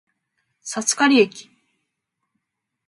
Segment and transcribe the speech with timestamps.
[0.63, 1.47] 札苅駅